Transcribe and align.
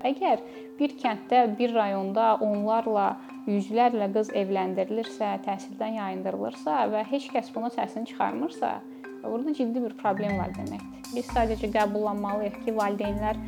Əgər 0.00 0.40
bir 0.78 0.94
kənddə, 1.00 1.42
bir 1.58 1.74
rayonda 1.76 2.38
onlarla, 2.40 3.18
yüzlərlə 3.50 4.08
qız 4.14 4.30
evləndirilirsə, 4.36 5.34
təhsildən 5.44 5.98
yayındırılırsa 5.98 6.86
və 6.92 7.04
heç 7.10 7.28
kəs 7.34 7.50
buna 7.52 7.68
səsini 7.74 8.08
çıxarmırsa, 8.08 8.72
burada 9.24 9.54
ciddi 9.54 9.84
bir 9.84 9.96
problem 10.00 10.38
var 10.40 10.54
deməkdir. 10.56 11.12
Biz 11.12 11.30
sadəcə 11.34 11.72
qəbullanmalıyıq 11.76 12.60
ki, 12.64 12.76
valideynlər 12.80 13.40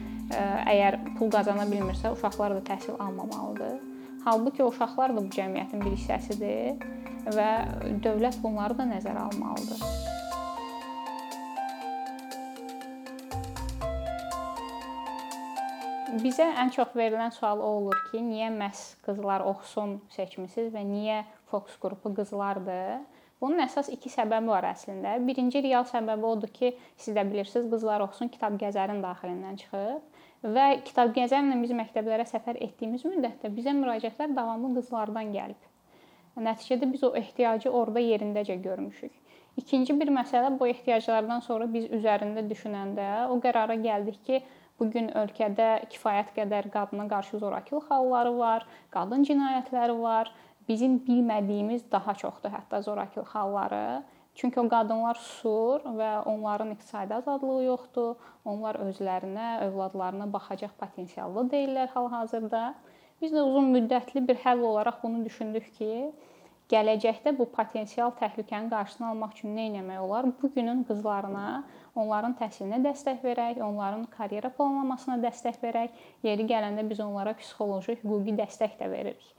əgər 0.68 1.00
pul 1.18 1.32
qazana 1.32 1.64
bilmirsə, 1.70 2.12
uşaqlar 2.12 2.58
da 2.58 2.64
təhsil 2.72 3.00
almamalıdır. 3.00 3.78
Halbuki 4.24 4.64
uşaqlar 4.64 5.16
da 5.16 5.24
bu 5.24 5.32
cəmiyyətin 5.34 5.82
bir 5.82 5.96
hissəsidir 5.96 6.82
və 7.32 7.50
dövlət 8.04 8.42
bunları 8.44 8.76
da 8.78 8.90
nəzərə 8.92 9.28
almalıdır. 9.30 10.11
Bizə 16.12 16.44
ən 16.60 16.68
çox 16.68 16.90
verilən 16.92 17.32
sual 17.32 17.62
o 17.64 17.68
olur 17.78 17.96
ki, 18.10 18.18
niyə 18.20 18.50
məhz 18.52 18.80
qızlar 19.06 19.40
oxusun 19.48 19.94
seçmisiniz 20.12 20.68
və 20.74 20.82
niyə 20.84 21.22
fokus 21.48 21.78
qrupu 21.80 22.12
qızlardır? 22.18 22.98
Bunun 23.40 23.62
əsas 23.64 23.88
iki 23.94 24.12
səbəbi 24.12 24.52
var 24.52 24.66
əslində. 24.68 25.14
Birinci 25.24 25.62
real 25.64 25.86
səbəbi 25.88 26.28
odur 26.28 26.52
ki, 26.52 26.74
siz 27.00 27.16
də 27.16 27.24
bilirsiniz, 27.30 27.70
qızlar 27.72 28.04
oxusun 28.04 28.28
kitab 28.34 28.60
gəzərin 28.60 29.00
daxilindən 29.00 29.56
çıxıb 29.62 30.52
və 30.52 30.68
kitab 30.84 31.16
gəzərlə 31.16 31.56
biz 31.62 31.72
məktəblərə 31.80 32.28
səfər 32.28 32.60
etdiyimiz 32.68 33.06
müddətdə 33.08 33.48
bizə 33.56 33.72
müraciətlər 33.80 34.36
davamlı 34.36 34.74
qızlardan 34.82 35.32
gəlib. 35.32 35.68
Nəticədə 36.36 36.92
biz 36.92 37.08
o 37.08 37.14
ehtiyacı 37.16 37.72
orada 37.72 38.04
yerindəcə 38.04 38.60
görmüşük. 38.60 39.12
İkinci 39.56 40.00
bir 40.00 40.08
məsələ 40.08 40.58
bu 40.58 40.66
ehtiyaclardan 40.66 41.40
sonra 41.44 41.66
biz 41.72 41.88
üzərində 41.92 42.44
düşünəndə 42.48 43.08
o 43.28 43.36
qərara 43.44 43.76
gəldik 43.80 44.22
ki, 44.28 44.38
Bu 44.80 44.88
gün 44.90 45.10
ölkədə 45.18 45.68
kifayət 45.92 46.32
qədər 46.36 46.70
qadına 46.74 47.06
qarşı 47.10 47.38
zorakılıq 47.42 47.90
halları 47.90 48.32
var, 48.38 48.66
qadın 48.90 49.26
cinayətləri 49.28 49.98
var. 50.00 50.32
Bizim 50.68 50.98
bilmədiyimiz 51.06 51.84
daha 51.92 52.14
çoxdur 52.14 52.50
hətta 52.54 52.82
zorakılıq 52.82 53.30
halları. 53.36 54.02
Çünki 54.34 54.60
o 54.60 54.64
qadınlar 54.68 55.18
susur 55.20 55.82
və 55.98 56.10
onların 56.24 56.70
iqtisadi 56.72 57.14
azadlığı 57.14 57.64
yoxdur. 57.64 58.14
Onlar 58.44 58.78
özlərinə, 58.86 59.48
övladlarına 59.66 60.30
baxacaq 60.32 60.72
potensiallı 60.80 61.44
deyillər 61.52 61.92
hal-hazırda. 61.96 62.62
Biz 63.22 63.34
də 63.36 63.42
uzun 63.48 63.68
müddətli 63.76 64.24
bir 64.28 64.40
həll 64.46 64.64
olaraq 64.70 65.02
bunu 65.02 65.24
düşündük 65.24 65.68
ki, 65.74 66.12
gələcəkdə 66.72 67.34
bu 67.36 67.46
potensial 67.52 68.12
təhlükənin 68.16 68.70
qarşısını 68.72 69.10
almaq 69.10 69.34
üçün 69.36 69.52
nə 69.56 69.68
etmək 69.70 70.00
olar? 70.00 70.28
Bu 70.40 70.50
günün 70.54 70.82
qızlarına 70.88 71.46
onların 71.94 72.36
təhsilinə 72.40 72.80
dəstək 72.86 73.20
verək, 73.24 73.60
onların 73.64 74.06
karyera 74.16 74.50
planlamasına 74.56 75.18
dəstək 75.26 75.60
verək. 75.62 75.98
Yeri 76.24 76.46
gələndə 76.48 76.86
biz 76.88 77.00
onlara 77.04 77.34
psixoloji, 77.36 77.98
hüquqi 78.00 78.36
dəstək 78.40 78.78
də 78.80 78.88
veririk. 78.90 79.34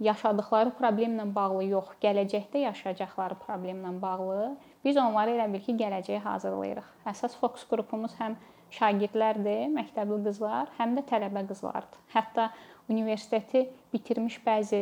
Yaşadıkları 0.00 0.72
problemlə 0.78 1.26
bağlı 1.34 1.64
yox, 1.72 1.96
gələcəkdə 2.02 2.62
yaşayacaqları 2.68 3.36
problemlə 3.42 3.90
bağlı 4.00 4.52
biz 4.84 4.96
onları 4.96 5.34
elə 5.34 5.48
bil 5.52 5.64
ki, 5.64 5.74
gələcəyə 5.80 6.20
hazırlayırıq. 6.22 6.92
Əsas 7.10 7.34
fokus 7.40 7.66
qrupumuz 7.68 8.14
həm 8.20 8.36
şagirdlərdir, 8.74 9.68
məktəbli 9.74 10.18
qızlar, 10.26 10.72
həm 10.78 10.96
də 10.98 11.04
tələbə 11.08 11.44
qızlardır. 11.48 12.00
Hətta 12.14 12.48
universiteti 12.88 13.66
bitirmiş 13.92 14.40
bəzi 14.46 14.80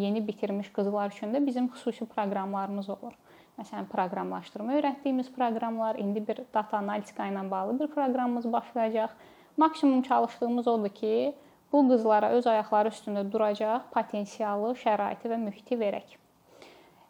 yeni 0.00 0.22
bitirmiş 0.26 0.72
qızlar 0.76 1.12
üçün 1.12 1.34
də 1.34 1.46
bizim 1.46 1.70
xüsusi 1.72 2.06
proqramlarımız 2.08 2.90
olur. 2.96 3.14
Məsələn, 3.56 3.86
proqramlaşdırma 3.88 4.74
öyrətdiyimiz 4.76 5.30
proqramlar, 5.32 5.96
indi 5.96 6.20
bir 6.28 6.42
data 6.52 6.76
analitika 6.82 7.24
ilə 7.28 7.44
bağlı 7.50 7.78
bir 7.80 7.88
proqramımız 7.94 8.52
başlayacaq. 8.52 9.14
Maksimum 9.56 10.02
çalışdığımız 10.02 10.68
odur 10.68 10.88
ki, 10.88 11.34
bu 11.72 11.88
qızlara 11.88 12.30
öz 12.36 12.46
ayaqları 12.46 12.92
üstündə 12.92 13.24
duracaq 13.32 13.88
potensialı, 13.94 14.74
şəraiti 14.76 15.32
və 15.32 15.40
mühiti 15.40 15.80
verək. 15.80 16.18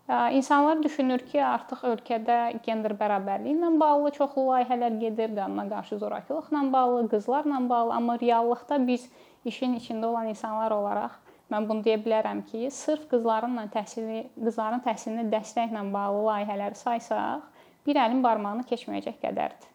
İnsanlar 0.08 0.82
düşünür 0.82 1.18
ki, 1.26 1.40
artıq 1.42 1.82
ölkədə 1.88 2.60
gender 2.62 2.94
bərabərliyi 2.94 3.56
ilə 3.56 3.72
bağlı 3.80 4.12
çoxlu 4.14 4.44
layihələr 4.52 5.00
gedir, 5.00 5.32
qadına 5.34 5.68
qarşı 5.68 5.98
zorakılıqla 5.98 6.62
bağlı, 6.72 7.08
qızlarla 7.08 7.68
bağlı, 7.68 7.94
amma 7.94 8.18
reallıqda 8.20 8.78
biz 8.86 9.08
işin 9.44 9.74
içində 9.80 10.06
olan 10.06 10.28
insanlar 10.30 10.70
olaraq 10.70 11.18
Mən 11.52 11.68
bunu 11.68 11.84
deyə 11.86 12.00
bilərəm 12.02 12.40
ki, 12.48 12.66
sırf 12.74 13.04
qızlarınla 13.10 13.68
təhsili, 13.74 14.24
qızların 14.34 14.82
təhsilinə 14.82 15.28
dəstəklə 15.30 15.84
bağlı 15.94 16.24
layihələri 16.26 16.78
saysaq, 16.80 17.44
bir 17.86 18.00
əlin 18.02 18.22
barmağını 18.24 18.66
keçməyəcək 18.66 19.20
qədərdir. 19.22 19.70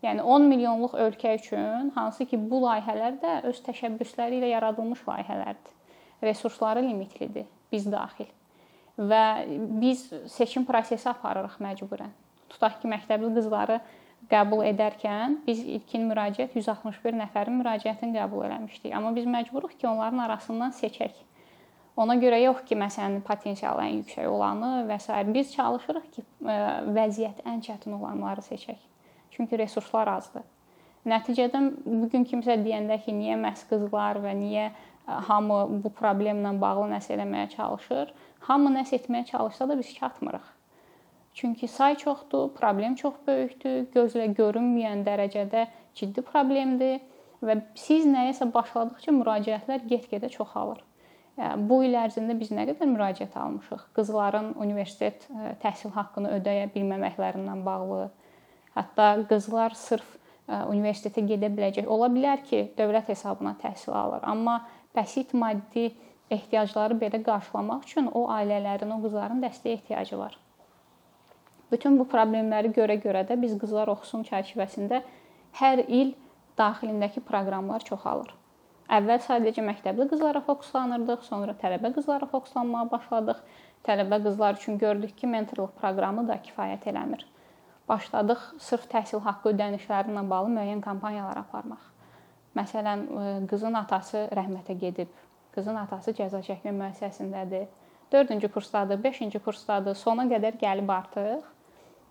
Yəni 0.00 0.24
10 0.24 0.48
milyonluq 0.48 0.96
ölkə 0.96 1.34
üçün 1.36 1.92
hansı 1.96 2.24
ki, 2.24 2.40
bu 2.48 2.62
layihələr 2.64 3.20
də 3.20 3.36
öz 3.50 3.62
təşəbbüsləri 3.68 4.40
ilə 4.40 4.54
yaradılmış 4.54 5.04
layihələrdir. 5.10 5.76
Resursları 6.24 6.86
limitlidir, 6.88 7.44
biz 7.72 7.92
daxil. 7.92 8.32
Və 9.00 9.24
biz 9.80 10.04
seçim 10.28 10.66
prosesi 10.68 11.08
aparırıq 11.08 11.56
məcburən. 11.64 12.12
Tutaq 12.52 12.80
ki, 12.82 12.88
məktəbli 12.90 13.30
qızları 13.36 13.78
qəbul 14.28 14.62
edərkən 14.68 15.38
biz 15.46 15.62
ilkin 15.64 16.04
müraciət 16.10 16.52
161 16.58 17.16
nəfərin 17.22 17.56
müraciətini 17.62 18.18
qəbul 18.18 18.44
eləmişdik. 18.50 18.92
Amma 18.96 19.14
biz 19.16 19.24
məcburuq 19.24 19.78
ki, 19.78 19.88
onların 19.88 20.26
arasından 20.26 20.74
seçək. 20.76 21.16
Ona 22.00 22.16
görə 22.20 22.38
yox 22.42 22.62
ki, 22.68 22.76
məsələn, 22.78 23.20
potensialı 23.26 23.86
ən 23.86 23.98
yüksək 24.02 24.28
olanı 24.28 24.84
və 24.88 25.00
s. 25.00 25.16
biz 25.34 25.52
çalışırıq 25.54 26.06
ki, 26.12 26.22
e, 26.44 26.56
vəziyyət 26.96 27.42
ən 27.48 27.60
çətin 27.64 27.96
olanları 27.96 28.44
seçək. 28.44 28.78
Çünki 29.30 29.58
resurslar 29.58 30.08
azdır. 30.08 30.44
Nəticədə 31.06 31.60
bu 31.84 32.08
gün 32.12 32.24
kimsə 32.28 32.56
deyəndə 32.60 33.00
ki, 33.04 33.12
niyə 33.16 33.36
məhz 33.40 33.66
qızlar 33.68 34.20
və 34.22 34.36
niyə 34.36 34.66
e, 34.68 34.72
hamı 35.28 35.60
bu 35.82 35.92
problemlə 35.96 36.54
bağlı 36.60 36.90
nəsə 36.94 37.16
eləməyə 37.16 37.48
çalışır? 37.56 38.14
Hamı 38.48 38.72
nəsə 38.74 38.98
etməyə 39.00 39.26
çalışsa 39.30 39.68
da 39.68 39.78
biz 39.78 39.94
çatmırıq. 39.94 40.46
Çünki 41.34 41.68
say 41.68 41.94
çoxdur, 41.94 42.50
problem 42.54 42.94
çox 42.98 43.14
böyükdür, 43.26 43.86
gözlə 43.94 44.26
görünməyən 44.34 45.04
dərəcədə 45.06 45.66
ciddi 45.94 46.24
problemdir 46.26 46.98
və 47.44 47.60
siz 47.78 48.06
nəyəsə 48.08 48.50
başladıkca 48.52 49.12
müraciətlər 49.14 49.86
get-gedə 49.88 50.28
çoxalır. 50.32 50.82
Bu 51.56 51.78
il 51.86 51.94
ərzində 51.96 52.34
biz 52.36 52.50
nə 52.52 52.66
qədər 52.68 52.90
müraciət 52.90 53.36
almışıq? 53.38 53.86
Qızların 53.96 54.50
universitet 54.60 55.28
təhsil 55.62 55.94
haqqını 55.94 56.34
ödəyə 56.40 56.66
bilməməklərindən 56.74 57.62
bağlı. 57.64 58.10
Hətta 58.74 59.06
qızlar 59.30 59.76
sırf 59.78 60.18
universitetə 60.50 61.22
gedə 61.24 61.48
biləcək. 61.54 61.86
Ola 61.86 62.10
bilər 62.12 62.42
ki, 62.44 62.72
dövlət 62.76 63.12
hesabına 63.14 63.54
təhsil 63.62 63.94
alır, 63.94 64.26
amma 64.26 64.58
bəsit 64.96 65.32
maddi 65.32 65.92
ehtiyacları 66.30 66.96
belə 67.00 67.22
qarşılamaq 67.26 67.86
üçün 67.86 68.10
o 68.14 68.26
ailələrin, 68.36 68.92
o 68.94 69.00
qızların 69.02 69.42
dəstəyə 69.44 69.78
ehtiyacı 69.78 70.18
var. 70.18 70.36
Bütün 71.72 71.98
bu 71.98 72.06
problemləri 72.10 72.72
görə-görə 72.74 73.24
də 73.28 73.36
biz 73.42 73.56
qızlar 73.58 73.90
oxusun 73.92 74.26
çərçivəsində 74.26 75.02
hər 75.60 75.84
il 75.86 76.14
daxilindəki 76.58 77.22
proqramlar 77.26 77.84
çoxalır. 77.86 78.34
Əvvəl 78.90 79.20
sadəcə 79.22 79.62
məktəbli 79.62 80.08
qızlara 80.10 80.40
fokuslanırdıq, 80.46 81.22
sonra 81.22 81.54
tələbə 81.58 81.92
qızlara 81.94 82.26
fokuslanmağa 82.30 82.88
başladıq. 82.90 83.42
Tələbə 83.86 84.18
qızlar 84.24 84.58
üçün 84.58 84.78
gördük 84.78 85.14
ki, 85.18 85.28
mentorluq 85.30 85.76
proqramı 85.78 86.26
da 86.28 86.40
kifayət 86.42 86.88
eləmir. 86.90 87.22
Başladıq 87.88 88.42
sırf 88.58 88.88
təhsil 88.90 89.22
haqqı 89.22 89.54
ödənişləri 89.54 90.10
ilə 90.10 90.26
bağlı 90.30 90.50
müəyyən 90.56 90.82
kampaniyalar 90.82 91.38
aparmaq. 91.44 91.86
Məsələn, 92.58 93.06
e, 93.06 93.30
qızın 93.50 93.78
atası 93.78 94.26
rəhmətə 94.34 94.74
gedib, 94.78 95.14
qızın 95.54 95.78
atası 95.84 96.14
cəza 96.18 96.42
çəkmə 96.46 96.74
müəssisəsindədir. 96.82 97.66
4-cü 98.12 98.48
kursdadır, 98.50 98.98
5-ci 99.04 99.38
kursdadır, 99.44 99.94
sona 99.94 100.26
qədər 100.30 100.56
gəlib 100.58 100.90
artıq 100.90 101.46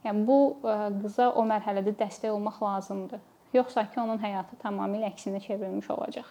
Yəni 0.05 0.27
bu 0.27 0.37
e, 0.63 0.75
qıza 1.01 1.27
o 1.35 1.43
mərhələdə 1.47 1.93
dəstək 1.99 2.31
olmaq 2.31 2.61
lazımdır. 2.63 3.23
Yoxsa 3.53 3.83
ki, 3.89 3.99
onun 3.99 4.21
həyatı 4.21 4.59
tamamilə 4.61 5.09
əksinə 5.09 5.41
çevrilmiş 5.43 5.89
olacaq. 5.95 6.29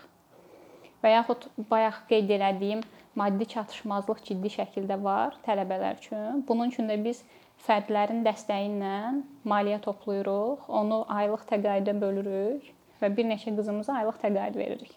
Və 1.02 1.12
yaxud 1.12 1.44
bayaq 1.70 2.00
qeyd 2.10 2.30
elədiyim 2.38 2.80
maddi 3.18 3.46
çatışmazlıq 3.52 4.22
ciddi 4.28 4.50
şəkildə 4.54 4.96
var 5.02 5.36
tələbələr 5.44 6.00
üçün. 6.00 6.40
Bunun 6.48 6.72
üçün 6.72 6.88
də 6.90 6.96
biz 7.04 7.20
fərdlərin 7.66 8.24
dəstəyi 8.26 8.70
ilə 8.72 8.94
maliyyə 9.52 9.82
toplayırıq, 9.84 10.64
onu 10.80 11.02
aylıq 11.20 11.44
təqaüdə 11.50 11.94
bölürük 12.00 12.72
və 13.02 13.12
bir 13.16 13.28
neçə 13.28 13.54
qızımıza 13.58 14.00
aylıq 14.00 14.22
təqaüd 14.24 14.58
veririk. 14.58 14.96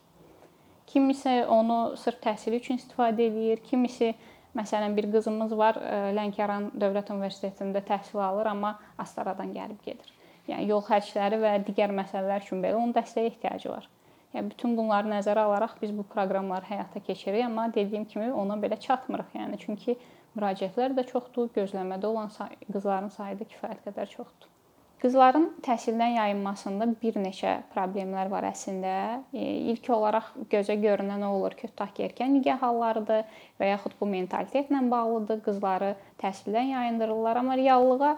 Kimisi 0.92 1.38
onu 1.48 1.96
sırf 1.98 2.20
təhsili 2.24 2.60
üçün 2.60 2.80
istifadə 2.82 3.30
edir, 3.30 3.64
kimisi 3.64 4.14
Məsələn, 4.56 4.96
bir 4.98 5.08
qızımız 5.12 5.54
var, 5.58 5.78
e, 5.80 6.00
Lənkəran 6.16 6.72
Dövlət 6.76 7.12
Universitetində 7.14 7.80
təhsil 7.88 8.20
alır, 8.20 8.50
amma 8.52 8.74
Astaradan 9.00 9.54
gəlib 9.56 9.80
gedir. 9.86 10.10
Yəni 10.50 10.68
yol 10.68 10.84
xərcləri 10.84 11.40
və 11.40 11.54
digər 11.68 11.94
məsələlər 11.96 12.44
üçün 12.44 12.64
belə 12.64 12.76
onun 12.82 12.92
dəstəyə 12.98 13.32
ehtiyacı 13.32 13.72
var. 13.72 13.88
Yəni 14.34 14.52
bütün 14.52 14.76
bunları 14.76 15.08
nəzərə 15.12 15.46
alaraq 15.48 15.78
biz 15.80 15.94
bu 15.96 16.04
proqramları 16.12 16.68
həyata 16.68 17.00
keçiririk, 17.08 17.46
amma 17.46 17.70
dediyim 17.74 18.06
kimi 18.12 18.32
ona 18.44 18.60
belə 18.60 18.80
çatmırıq. 18.80 19.32
Yəni 19.40 19.60
çünki 19.64 19.96
müraciətlər 20.36 20.98
də 21.00 21.08
çoxdur, 21.08 21.52
gözləmədə 21.56 22.12
olan 22.12 22.32
say 22.36 22.60
qızların 22.68 23.12
sayı 23.16 23.40
da 23.40 23.48
kifayət 23.56 23.88
qədər 23.88 24.12
çoxdur. 24.18 24.52
Qızların 25.02 25.48
təhsildən 25.66 26.12
yayınmasında 26.14 26.86
bir 27.02 27.16
neçə 27.18 27.56
problemlər 27.74 28.28
var 28.30 28.46
əslində. 28.52 28.92
İlk 29.34 29.88
olaraq 29.96 30.28
gözə 30.52 30.76
görünən 30.78 31.24
o 31.26 31.32
olur 31.40 31.56
ki, 31.58 31.72
tutaq 31.72 31.96
ki, 31.98 32.04
erkən 32.06 32.36
nigah 32.36 32.60
hallarıdır 32.62 33.24
və 33.58 33.70
yaxud 33.72 33.96
bu 33.98 34.06
mentalitetlə 34.12 34.84
bağlıdır. 34.92 35.40
Qızları 35.48 35.96
təhsildən 36.22 36.70
yayındırırlar, 36.76 37.40
amma 37.42 37.58
reallığa 37.58 38.12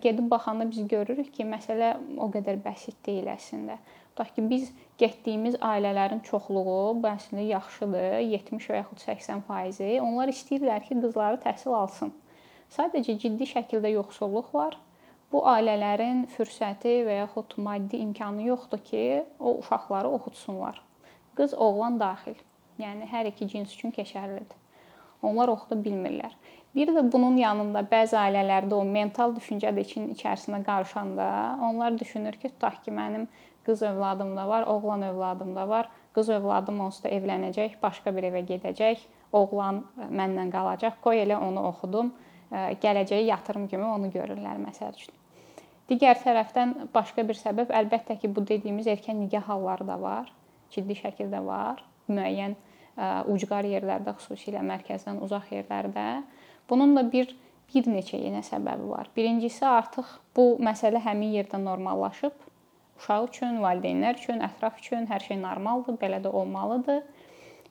gedib 0.00 0.30
baxanda 0.30 0.70
biz 0.70 0.88
görürük 0.88 1.28
ki, 1.34 1.44
məsələ 1.50 1.92
o 2.16 2.30
qədər 2.32 2.56
bəsit 2.64 2.96
deyil 3.04 3.28
əslində. 3.34 3.76
Tutaq 4.14 4.32
ki, 4.38 4.46
biz 4.54 4.72
getdiyimiz 5.04 5.60
ailələrin 5.60 6.24
çoxluğu 6.24 7.02
bu 7.04 7.10
əslində 7.10 7.44
yaxşıdır, 7.50 8.16
70 8.30 8.70
və 8.72 8.80
yaxud 8.80 9.04
80%. 9.10 10.00
Onlar 10.08 10.32
istəyirlər 10.32 10.88
ki, 10.88 10.96
qızları 11.04 11.44
təhsil 11.44 11.76
alsın. 11.82 12.16
Sadəcə 12.72 13.18
ciddi 13.20 13.52
şəkildə 13.52 13.92
yoxsulluq 13.98 14.48
var 14.56 14.80
bu 15.32 15.42
ailələrin 15.50 16.24
fürsəti 16.34 17.00
və 17.06 17.20
yaxud 17.22 17.56
maddi 17.56 18.00
imkanı 18.04 18.48
yoxdur 18.48 18.82
ki, 18.84 19.24
o 19.40 19.58
uşaqları 19.58 20.08
oxutsunlar. 20.18 20.82
Qız, 21.36 21.54
oğlan 21.54 22.00
daxil. 22.00 22.36
Yəni 22.78 23.08
hər 23.10 23.30
iki 23.30 23.48
cins 23.48 23.72
üçün 23.74 23.94
keçərlidir. 23.94 24.58
Onlar 25.22 25.48
oxuda 25.48 25.78
bilmirlər. 25.80 26.34
Bir 26.74 26.90
də 26.90 27.04
bunun 27.12 27.36
yanında 27.38 27.84
bəzi 27.90 28.16
ailələrdə 28.18 28.74
o 28.74 28.84
mental 28.84 29.34
düşüncə 29.36 29.70
də 29.74 29.84
için 29.86 30.08
içərisinə 30.14 30.58
qarışanda 30.66 31.26
onlar 31.62 31.98
düşünür 31.98 32.34
ki, 32.34 32.50
tutaq 32.56 32.80
ki, 32.84 32.90
mənim 32.94 33.28
qız 33.66 33.82
övladım 33.82 34.36
da 34.36 34.48
var, 34.48 34.66
oğlan 34.66 35.02
övladım 35.02 35.54
da 35.56 35.68
var. 35.68 35.88
Qız 36.14 36.28
övladım 36.28 36.80
onsuz 36.80 37.04
da 37.04 37.14
evlənəcək, 37.14 37.78
başqa 37.82 38.14
bir 38.16 38.26
evə 38.30 38.42
gedəcək, 38.46 39.06
oğlan 39.32 39.84
mənlə 40.10 40.48
qalacaq. 40.50 40.98
Qoy 41.02 41.22
elə 41.22 41.38
onu 41.38 41.62
oxudum, 41.70 42.12
gələcəyi 42.52 43.28
yatırım 43.28 43.68
kimi 43.68 43.84
onu 43.84 44.10
görürlər 44.14 44.60
məsəl 44.62 44.94
üçün. 44.96 45.14
Digər 45.88 46.16
tərəfdən 46.22 46.88
başqa 46.94 47.26
bir 47.28 47.36
səbəb 47.36 47.72
əlbəttə 47.76 48.16
ki, 48.20 48.30
bu 48.32 48.44
dediyimiz 48.48 48.86
erkən 48.88 49.18
nigah 49.20 49.44
halları 49.48 49.86
da 49.88 49.98
var. 50.00 50.30
Ciddi 50.72 50.96
şəkildə 50.96 51.42
var. 51.44 51.82
Müəyyən 52.08 52.56
ucqar 53.30 53.66
yerlərdə, 53.68 54.14
xüsusilə 54.20 54.62
mərkəzdən 54.64 55.20
uzaq 55.24 55.50
yerlərdə. 55.52 56.22
Bunun 56.70 56.96
da 56.96 57.04
bir 57.12 57.34
bir 57.74 57.88
neçə 57.90 58.18
yenə 58.20 58.42
səbəbi 58.44 58.88
var. 58.88 59.08
Birincisi 59.16 59.64
artıq 59.66 60.06
bu 60.36 60.54
məsələ 60.62 61.00
həmin 61.04 61.32
yerdə 61.34 61.58
normallaşıb. 61.60 62.34
Uşaq 63.00 63.28
üçün, 63.28 63.56
valideynlər 63.64 64.20
üçün, 64.20 64.42
ətraf 64.46 64.78
üçün 64.78 65.08
hər 65.10 65.24
şey 65.24 65.40
normaldır, 65.40 65.96
belə 65.98 66.20
də 66.22 66.30
olmalıdır. 66.30 67.02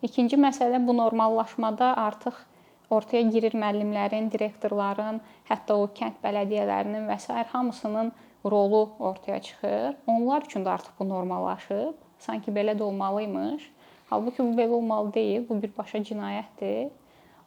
İkinci 0.03 0.35
məsələ 0.35 0.81
bu 0.83 0.97
normallaşmada 0.97 1.93
artıq 1.97 2.41
ortaya 2.89 3.23
girir 3.29 3.55
müəllimlərin, 3.57 4.31
direktorların, 4.31 5.21
hətta 5.49 5.77
o 5.79 5.87
kənd 5.95 6.19
bələdiyyələrinin 6.23 7.07
və 7.09 7.19
s. 7.19 7.33
hamısının 7.51 8.11
rolu 8.45 8.89
ortaya 8.99 9.41
çıxır. 9.41 9.95
Onlar 10.07 10.41
üçün 10.41 10.65
də 10.65 10.69
artıq 10.69 10.99
bu 10.99 11.09
normallaşıb. 11.09 11.93
Sanki 12.19 12.51
belə 12.51 12.75
də 12.77 12.83
olmalıymış. 12.83 13.69
Halbuki 14.09 14.43
bu 14.43 14.51
belə 14.59 14.69
olmalı 14.69 15.13
deyil. 15.13 15.49
Bu 15.49 15.61
birbaşa 15.61 15.97
cinayətdir. 15.97 16.91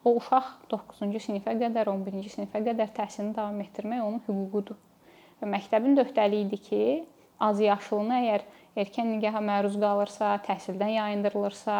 O 0.05 0.15
uşaq 0.17 0.49
9-cu 0.71 1.19
sinifə 1.19 1.53
qədər, 1.59 1.89
11-ci 1.91 2.29
sinifə 2.37 2.61
qədər 2.63 2.93
təhsilini 2.95 3.35
davam 3.35 3.59
etdirmək 3.61 4.03
onun 4.03 4.21
hüququdur. 4.27 4.77
Və 5.41 5.49
məktəbin 5.51 5.97
də 5.97 6.05
öhdəliyidir 6.07 6.61
ki, 6.63 6.81
az 7.39 7.59
yaşlını 7.61 8.15
əgər 8.21 8.45
erkən 8.77 9.11
nigaha 9.15 9.41
məruz 9.43 9.75
qalırsa, 9.81 10.37
təhsildən 10.47 10.93
yayındırılırsa, 10.95 11.77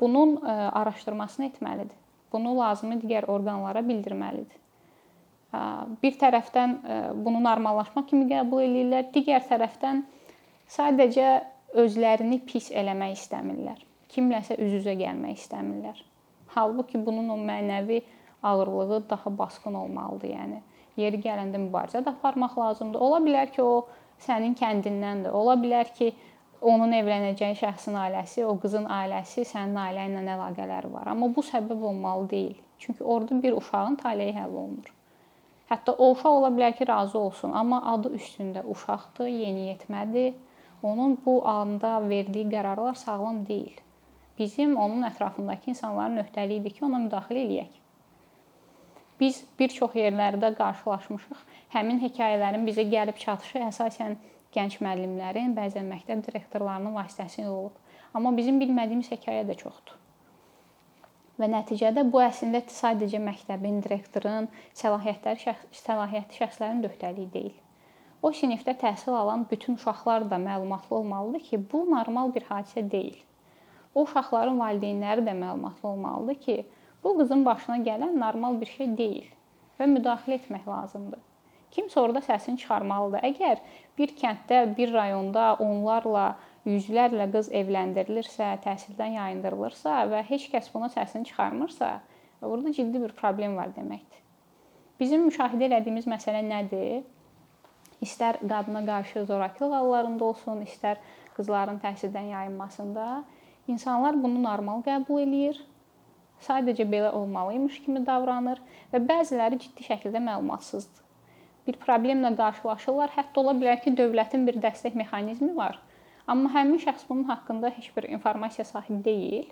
bunun 0.00 0.36
araşdırmasını 0.46 1.46
etməlidir. 1.52 1.99
Bunu 2.32 2.56
lazımi 2.58 3.00
digər 3.02 3.26
orqanlara 3.30 3.82
bildirməlidir. 3.86 4.58
Bir 6.02 6.18
tərəfdən 6.20 6.76
bunu 7.24 7.40
normallaşma 7.42 8.04
kimi 8.06 8.28
qəbul 8.30 8.62
eləyirlər, 8.62 9.08
digər 9.14 9.42
tərəfdən 9.48 10.04
sadəcə 10.70 11.30
özlərini 11.80 12.38
pis 12.46 12.70
eləmək 12.70 13.16
istəmirlər. 13.18 13.82
Kimləsə 14.10 14.56
üz-üzə 14.62 14.94
gəlmək 14.98 15.38
istəmirlər. 15.38 15.98
Halbuki 16.54 16.98
bunun 17.06 17.28
o 17.34 17.38
mənəvi 17.38 18.00
ağırlığı 18.42 19.02
daha 19.10 19.38
basqın 19.38 19.74
olmalıdır, 19.74 20.30
yəni. 20.34 20.62
Yeri 20.98 21.20
gələndə 21.22 21.58
mübarizə 21.62 22.02
də 22.02 22.10
aparmaq 22.14 22.56
lazımdır. 22.58 23.00
Ola 23.00 23.20
bilər 23.22 23.50
ki, 23.54 23.62
o 23.62 23.86
sənin 24.22 24.56
kəndindəndir. 24.58 25.30
Ola 25.34 25.54
bilər 25.58 25.90
ki, 25.94 26.10
onun 26.60 26.92
evlənəcəyi 26.92 27.56
şəxsin 27.60 27.96
ailəsi, 27.96 28.44
o 28.44 28.54
qızın 28.60 28.86
ailəsi 28.90 29.46
sənin 29.48 29.78
ailə 29.80 30.06
ilə 30.10 30.24
əlaqələri 30.36 30.92
var. 30.92 31.08
Amma 31.12 31.30
bu 31.34 31.44
səbəb 31.44 31.82
olmalı 31.90 32.30
deyil. 32.30 32.56
Çünki 32.78 33.04
orada 33.04 33.42
bir 33.42 33.56
uşağın 33.56 33.96
taleyi 34.00 34.34
həll 34.36 34.52
olunur. 34.52 34.92
Hətta 35.70 35.94
o 35.96 36.10
uşaq 36.12 36.36
ola 36.40 36.48
bilər 36.50 36.72
ki, 36.76 36.86
razı 36.88 37.18
olsun, 37.18 37.52
amma 37.52 37.82
adı 37.92 38.10
üstündə 38.16 38.64
uşaqdır, 38.66 39.28
yeniyetmədir. 39.28 40.32
Onun 40.82 41.18
bu 41.24 41.36
anda 41.48 42.08
verdiyi 42.08 42.48
qərarlar 42.50 42.96
sağlam 42.96 43.46
deyil. 43.46 43.76
Bizim 44.38 44.76
onun 44.76 45.04
ətrafındakı 45.08 45.70
insanların 45.70 46.24
öhdəliyidir 46.24 46.74
ki, 46.76 46.84
ona 46.84 46.98
müdaxilə 47.04 47.44
eləyək. 47.44 47.76
Biz 49.20 49.44
bir 49.58 49.68
çox 49.68 49.94
yerlərdə 50.00 50.54
qarşılaşmışıq. 50.56 51.40
Həmin 51.76 52.00
hekayələrin 52.00 52.64
bizə 52.66 52.86
gəlib 52.88 53.20
çatışı 53.20 53.60
əsasən 53.68 54.16
gənc 54.54 54.80
müəllimlərin, 54.82 55.54
bəzən 55.56 55.88
məktəb 55.92 56.24
direktorlarının 56.26 56.96
vasitəsilə 56.98 57.50
olub. 57.50 57.76
Amma 58.14 58.32
bizim 58.36 58.58
bilmədiyimiz 58.60 59.10
hekayə 59.12 59.44
də 59.46 59.56
çoxdur. 59.60 59.96
Və 61.40 61.48
nəticədə 61.48 62.02
bu 62.12 62.20
əslində 62.20 62.60
sadəcə 62.68 63.20
məktəbin, 63.24 63.78
direktorun 63.84 64.50
səlahiyyətləri 64.76 65.44
şəxs 65.46 65.84
səlahiyyətli 65.86 66.40
şəxslərin 66.42 66.82
də 66.84 66.90
öhdəliyi 66.90 67.30
deyil. 67.32 67.54
O 68.20 68.34
sinifdə 68.36 68.74
təhsil 68.82 69.14
alan 69.16 69.46
bütün 69.50 69.78
uşaqlar 69.78 70.26
da 70.30 70.36
məlumatlı 70.36 70.96
olmalıdır 70.96 71.46
ki, 71.46 71.62
bu 71.72 71.86
normal 71.90 72.34
bir 72.34 72.44
hadisə 72.50 72.84
deyil. 72.90 73.16
O 73.94 74.04
uşaqların 74.04 74.60
valideynləri 74.60 75.24
də 75.24 75.32
məlumatlı 75.38 75.88
olmalıdır 75.88 76.34
ki, 76.44 76.58
bu 77.04 77.16
qızın 77.18 77.46
başına 77.46 77.78
gələn 77.88 78.20
normal 78.20 78.60
bir 78.60 78.74
şey 78.76 78.92
deyil 78.98 79.32
və 79.80 79.88
müdaxilə 79.96 80.36
etmək 80.42 80.68
lazımdır. 80.68 81.29
Kimsə 81.70 82.00
orada 82.02 82.18
səsini 82.24 82.58
çıxarmalıdır. 82.58 83.22
Əgər 83.28 83.60
bir 83.98 84.12
kənddə, 84.18 84.62
bir 84.74 84.90
rayonda 84.90 85.52
onlarla, 85.62 86.32
yüzlərlə 86.66 87.28
qız 87.30 87.50
evləndirilirsə, 87.60 88.48
təhsildən 88.64 89.14
yayındırılırsa 89.14 90.00
və 90.10 90.24
heç 90.32 90.48
kəs 90.50 90.66
buna 90.74 90.88
səsini 90.90 91.28
çıxarmırsa, 91.28 91.92
burada 92.42 92.72
ciddi 92.74 93.02
bir 93.02 93.14
problem 93.20 93.54
var 93.56 93.70
deməkdir. 93.76 94.18
Bizim 95.00 95.28
müşahidə 95.28 95.70
etdiyimiz 95.78 96.08
məsələ 96.10 96.42
nədir? 96.44 97.04
İstər 98.02 98.40
qadına 98.42 98.82
qarşı 98.86 99.22
zorakılıq 99.28 99.76
hallarında 99.76 100.24
olsun, 100.24 100.64
istər 100.66 100.98
qızların 101.36 101.78
təhsildən 101.84 102.32
yayınmasında 102.32 103.22
insanlar 103.68 104.18
bunu 104.22 104.42
normal 104.42 104.82
qəbul 104.82 105.22
eləyir. 105.22 105.60
Sadəcə 106.42 106.88
belə 106.88 107.12
olmalıymış 107.12 107.78
kimi 107.84 108.02
davranır 108.06 108.58
və 108.92 109.02
bəziləri 109.12 109.60
ciddi 109.60 109.86
şəkildə 109.86 110.24
məlumatsızdır 110.24 111.09
bir 111.66 111.78
problemlə 111.82 112.32
qarşılaşırlar. 112.36 113.12
Hətta 113.16 113.42
ola 113.42 113.54
bilər 113.58 113.80
ki, 113.84 113.94
dövlətin 113.98 114.46
bir 114.48 114.60
dəstək 114.62 114.96
mexanizmi 114.98 115.54
var. 115.56 115.78
Amma 116.26 116.52
həmin 116.54 116.78
şəxs 116.82 117.08
bunun 117.08 117.26
haqqında 117.30 117.72
heç 117.76 117.90
bir 117.96 118.06
informasiya 118.10 118.64
sahibi 118.68 119.02
deyil. 119.04 119.50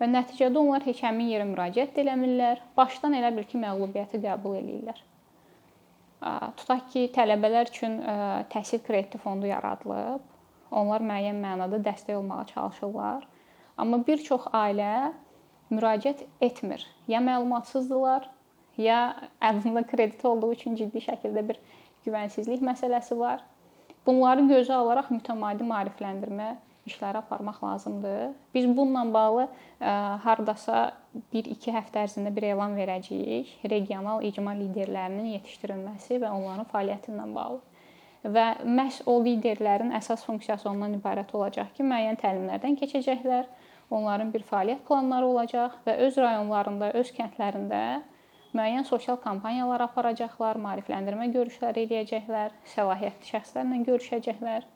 Və 0.00 0.06
nəticədə 0.12 0.60
onlar 0.60 0.84
heç 0.84 1.02
həmin 1.04 1.30
yerə 1.32 1.46
müraciət 1.48 1.96
eləmirlər. 2.02 2.60
Başdan 2.76 3.16
elə 3.16 3.32
bil 3.36 3.46
ki, 3.48 3.58
məğlubiyyəti 3.62 4.20
qəbul 4.22 4.58
eləyirlər. 4.60 4.98
Tutaq 6.60 6.88
ki, 6.92 7.06
tələbələr 7.16 7.70
üçün 7.72 7.98
təhsil 8.52 8.82
krediti 8.84 9.18
fondu 9.22 9.48
yaradılıb. 9.48 10.24
Onlar 10.76 11.04
müəyyən 11.06 11.40
mənada 11.40 11.80
dəstək 11.80 12.16
olmağa 12.18 12.44
çalışırlar. 12.52 13.26
Amma 13.76 14.00
bir 14.06 14.22
çox 14.24 14.48
ailə 14.56 15.12
müraciət 15.70 16.24
etmir. 16.40 16.84
Ya 17.08 17.20
məlumatsızdırlar, 17.24 18.28
ya 18.80 19.00
əlində 19.40 19.84
kredit 19.88 20.24
olduğu 20.24 20.52
üçün 20.56 20.76
ciddi 20.78 21.02
şəkildə 21.04 21.44
bir 21.48 21.60
güvənsizlik 22.06 22.62
məsələsi 22.64 23.18
var. 23.18 23.42
Bunları 24.06 24.46
gözə 24.46 24.74
alaraq 24.76 25.10
mütəmadi 25.10 25.66
maarifləndirmə 25.66 26.54
işləri 26.86 27.18
aparmaq 27.18 27.64
lazımdır. 27.64 28.34
Biz 28.54 28.68
bununla 28.76 29.02
bağlı 29.14 29.46
ə, 29.46 29.92
hardasa 30.22 30.92
1-2 31.34 31.74
həftə 31.74 32.04
ərzində 32.06 32.30
bir 32.34 32.46
elan 32.52 32.76
verəcəyik. 32.78 33.56
Regional 33.70 34.22
icma 34.22 34.54
liderlərinin 34.54 35.32
yetişdirilməsi 35.34 36.20
və 36.22 36.30
onların 36.30 36.68
fəaliyyəti 36.70 37.10
ilə 37.14 37.26
bağlı. 37.34 37.62
Və 38.36 38.46
məhz 38.66 39.02
o 39.06 39.18
liderlərin 39.22 39.92
əsas 39.98 40.24
funksiyası 40.26 40.68
ondan 40.70 40.96
ibarət 40.96 41.34
olacaq 41.34 41.74
ki, 41.76 41.84
müəyyən 41.86 42.18
təlimlərdən 42.22 42.78
keçəcəklər, 42.80 43.46
onların 43.90 44.32
bir 44.34 44.42
fəaliyyət 44.46 44.86
planları 44.86 45.26
olacaq 45.26 45.76
və 45.86 45.94
öz 46.06 46.18
rayonlarında, 46.22 46.90
öz 47.02 47.12
kəndlərində 47.18 47.82
müəyyən 48.56 48.86
sosial 48.88 49.18
kampaniyalar 49.22 49.84
aparacaqlar, 49.84 50.58
maarifləndirmə 50.64 51.28
görüşləri 51.34 51.84
eləyəcəklər, 51.86 52.54
səlahiyyətli 52.72 53.30
şəxslərlə 53.30 53.80
görüşəcəklər. 53.88 54.66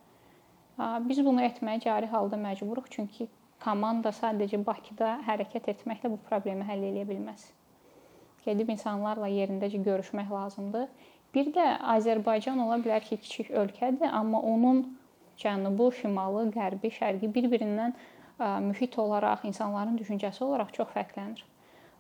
Biz 1.07 1.23
bunu 1.27 1.45
etməyə 1.45 1.83
cari 1.85 2.09
halda 2.13 2.39
məcburuq, 2.41 2.87
çünki 2.93 3.29
komanda 3.65 4.13
sadəcə 4.17 4.63
Bakıda 4.65 5.19
hərəkət 5.27 5.69
etməklə 5.75 6.13
bu 6.13 6.21
problemi 6.29 6.65
həll 6.69 6.87
edə 6.93 7.03
bilməz. 7.09 7.51
Gedib 8.47 8.71
insanlarla 8.73 9.29
yerindəcə 9.29 9.83
görüşmək 9.85 10.31
lazımdır. 10.33 10.87
Bir 11.35 11.51
də 11.55 11.67
Azərbaycan 11.95 12.59
ola 12.65 12.79
bilər 12.81 13.05
ki, 13.05 13.21
kiçik 13.21 13.51
ölkədir, 13.53 14.09
amma 14.09 14.41
onun 14.41 14.81
cənubu, 15.39 15.91
şimalı, 16.01 16.47
qərbi, 16.57 16.91
şərqi 16.97 17.29
bir-birindən 17.35 17.93
mühit 18.65 18.97
olaraq, 18.99 19.45
insanların 19.45 20.01
düşüncəsi 20.01 20.43
olaraq 20.47 20.73
çox 20.79 20.89
fərqlənir. 20.97 21.45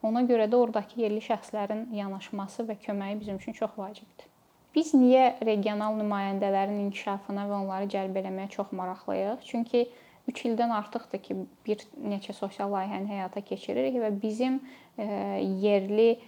Ona 0.03 0.23
görə 0.25 0.47
də 0.49 0.57
oradakı 0.57 1.01
yerli 1.03 1.21
şəxslərin 1.25 1.91
yanaşması 1.93 2.65
və 2.69 2.79
köməyi 2.81 3.19
bizim 3.21 3.37
üçün 3.37 3.53
çox 3.53 3.75
vacibdir. 3.77 4.27
Biz 4.75 4.95
niyə 4.95 5.25
regional 5.45 5.97
nümayəndələrin 5.99 6.79
inkişafına 6.87 7.45
və 7.51 7.57
onları 7.65 7.89
cəlb 7.91 8.17
etməyə 8.23 8.49
çox 8.55 8.71
maraqlıyıq? 8.73 9.43
Çünki 9.45 9.89
3 10.31 10.45
ildən 10.47 10.71
artıqdır 10.77 11.21
ki, 11.25 11.37
bir 11.67 11.83
neçə 12.07 12.33
sosial 12.33 12.71
layihəni 12.73 13.11
həyata 13.11 13.43
keçiririk 13.43 13.97
və 13.99 14.13
bizim 14.23 14.61
yerli 14.97 16.21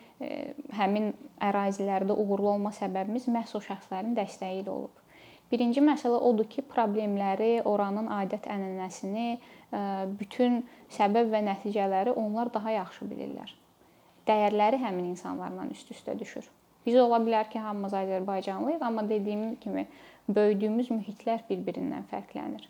həmin 0.74 1.12
ərazilərdə 1.40 2.16
uğurlu 2.18 2.50
olma 2.56 2.74
səbəbimiz 2.74 3.30
məhz 3.30 3.54
o 3.56 3.62
şəxslərin 3.62 4.16
dəstəyi 4.18 4.64
ilə 4.64 4.74
olub. 4.74 4.98
Birinci 5.52 5.80
məsələ 5.84 6.18
odur 6.24 6.48
ki, 6.48 6.64
problemləri, 6.64 7.60
oranın 7.68 8.08
adət-ənənəsini, 8.18 9.38
bütün 10.18 10.62
səbəb 10.96 11.28
və 11.32 11.42
nəticələri 11.48 12.14
onlar 12.16 12.52
daha 12.54 12.72
yaxşı 12.80 13.06
bilirlər. 13.10 13.52
Dəyərləri 14.28 14.78
həmin 14.82 15.10
insanlarla 15.12 15.66
üst-üstə 15.72 16.14
düşür. 16.18 16.46
Biz 16.86 16.96
ola 16.98 17.18
bilər 17.22 17.48
ki, 17.50 17.58
hamımız 17.62 17.94
Azərbaycanlıyıq, 17.94 18.82
amma 18.82 19.08
dediyim 19.08 19.56
kimi 19.62 19.86
böyüdüyümüz 20.28 20.90
mühitlər 20.90 21.42
bir-birindən 21.50 22.08
fərqlənir. 22.10 22.64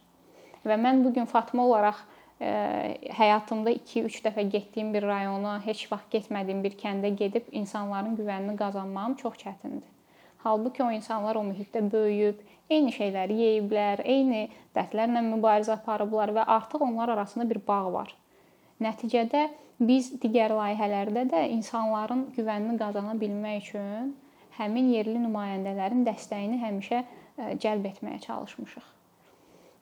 Və 0.65 0.77
mən 0.79 1.05
bu 1.05 1.13
gün 1.17 1.29
Fatma 1.29 1.65
olaraq 1.67 2.03
həyatımda 2.43 3.71
2-3 3.71 4.19
dəfə 4.25 4.45
getdiyim 4.51 4.93
bir 4.95 5.07
rayona, 5.07 5.59
heç 5.65 5.85
vaxt 5.93 6.11
getmədiyim 6.11 6.63
bir 6.65 6.75
kəndə 6.81 7.13
gedib 7.17 7.51
insanların 7.53 8.17
güvənini 8.19 8.57
qazanmağım 8.59 9.15
çox 9.21 9.37
çətindir. 9.45 9.87
Halbuki 10.43 10.83
o 10.83 10.91
insanlar 10.91 11.39
o 11.39 11.45
mühitdə 11.47 11.85
böyüyüb, 11.93 12.41
eyni 12.71 12.91
şeyləri 12.95 13.37
yeyiblər, 13.39 14.03
eyni 14.03 14.49
dərdlərlə 14.75 15.23
mübarizə 15.29 15.77
aparıblar 15.77 16.33
və 16.35 16.47
artıq 16.57 16.83
onlar 16.83 17.13
arasında 17.15 17.47
bir 17.51 17.61
bağ 17.69 17.93
var. 17.93 18.15
Nəticədə 18.83 19.49
biz 19.89 20.13
digər 20.23 20.55
layihələrdə 20.57 21.27
də 21.33 21.43
insanların 21.57 22.29
güvənini 22.37 22.79
qazana 22.81 23.15
bilmək 23.21 23.69
üçün 23.69 24.15
həmin 24.59 24.93
yerli 24.95 25.19
nümayəndələrin 25.25 26.05
dəstəyini 26.07 26.61
həmişə 26.63 27.03
cəlb 27.63 27.89
etməyə 27.93 28.21
çalışmışıq. 28.27 28.89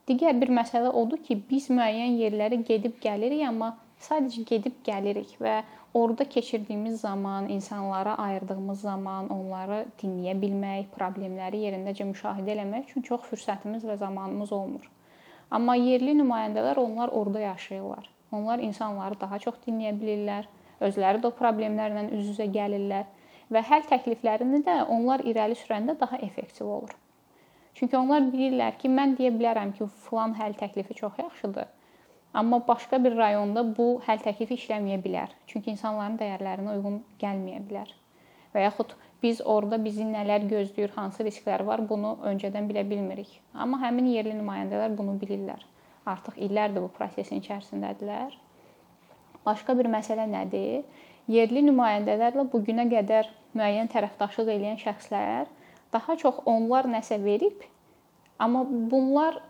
Digər 0.08 0.38
bir 0.40 0.50
məsələ 0.54 0.90
odur 0.96 1.20
ki, 1.22 1.36
biz 1.50 1.68
müəyyən 1.70 2.16
yerlərə 2.18 2.62
gedib 2.66 2.96
gəlirik, 3.02 3.44
amma 3.46 3.74
sadəcə 4.02 4.46
gedib 4.48 4.80
gəlirik 4.86 5.36
və 5.42 5.60
Orda 5.94 6.24
keçirdiyimiz 6.24 7.00
zaman, 7.00 7.48
insanlara 7.48 8.14
ayırdığımız 8.14 8.80
zaman 8.80 9.28
onları 9.34 9.78
dinləyə 10.02 10.36
bilmək, 10.38 10.84
problemləri 10.94 11.64
yerindəcə 11.64 12.06
müşahidə 12.12 12.54
etmək 12.54 12.92
üçün 12.92 13.02
çox 13.08 13.24
fürsətimiz 13.26 13.82
və 13.88 13.96
zamanımız 13.98 14.52
olmur. 14.54 14.86
Amma 15.50 15.74
yerli 15.74 16.14
nümayəndələr 16.20 16.78
onlar 16.78 17.08
orada 17.08 17.40
yaşayırlar. 17.40 18.06
Onlar 18.32 18.62
insanları 18.66 19.20
daha 19.20 19.38
çox 19.38 19.58
dinləyə 19.66 19.94
bilirlər, 20.00 20.46
özləri 20.86 21.22
də 21.22 21.30
o 21.30 21.36
problemlərlə 21.40 22.06
üz-üzə 22.18 22.46
gəlirlər 22.54 23.08
və 23.50 23.64
həll 23.72 23.88
təkliflərini 23.90 24.62
də 24.66 24.78
onlar 24.96 25.24
irəli 25.26 25.58
sürəndə 25.58 25.98
daha 26.00 26.20
effektiv 26.28 26.70
olur. 26.78 26.94
Çünki 27.74 27.96
onlar 27.96 28.22
bilirlər 28.30 28.78
ki, 28.78 28.88
mən 28.88 29.16
deyə 29.18 29.34
bilərəm 29.34 29.74
ki, 29.76 29.90
filan 30.06 30.34
həll 30.38 30.56
təklifi 30.62 30.96
çox 31.02 31.18
yaxşıdır 31.18 31.68
Amma 32.34 32.68
başqa 32.68 33.04
bir 33.04 33.16
rayonda 33.16 33.62
bu 33.76 33.86
həll 34.06 34.20
təklifi 34.22 34.54
işləməyə 34.54 35.00
bilər. 35.02 35.32
Çünki 35.50 35.72
insanların 35.72 36.18
dəyərlərinə 36.20 36.76
uyğun 36.76 37.00
gəlməyə 37.22 37.62
bilər. 37.66 37.90
Və 38.54 38.62
yaxud 38.68 38.94
biz 39.22 39.40
orada 39.54 39.78
bizi 39.84 40.06
nələr 40.06 40.46
gözləyir, 40.52 40.92
hansı 40.94 41.26
risklər 41.26 41.64
var, 41.66 41.82
bunu 41.88 42.12
öncədən 42.30 42.68
bilə 42.70 42.84
bilmirik. 42.90 43.32
Amma 43.54 43.80
həmin 43.82 44.12
yerli 44.14 44.36
nümayəndələr 44.38 44.94
bunu 44.98 45.16
bilirlər. 45.18 45.64
Artıq 46.10 46.38
illərdir 46.46 46.82
bu 46.84 46.90
prosesin 46.96 47.42
içərisindədirlər. 47.42 48.34
Başqa 49.46 49.76
bir 49.78 49.88
məsələ 49.92 50.26
nədir? 50.30 50.84
Yerli 51.30 51.62
nümayəndələrlə 51.68 52.46
bu 52.52 52.60
günə 52.66 52.86
qədər 52.90 53.28
müəyyən 53.56 53.90
tərəfdaşlıq 53.92 54.54
edən 54.56 54.78
şəxslər 54.80 55.50
daha 55.92 56.16
çox 56.16 56.40
onlar 56.46 56.86
nəsə 56.90 57.18
verib, 57.22 57.62
amma 58.38 58.64
bunlar 58.64 59.40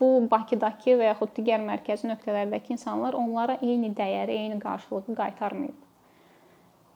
bu 0.00 0.08
Bakıdakı 0.30 0.94
və 1.00 1.10
yaxud 1.10 1.34
digər 1.36 1.62
mərkəzi 1.64 2.06
nöqtələrdəki 2.10 2.76
insanlar 2.76 3.16
onlara 3.18 3.58
eyni 3.62 3.90
dəyəri, 3.98 4.36
eyni 4.44 4.60
qarşılığı 4.62 5.16
qaytarmayıb. 5.18 5.87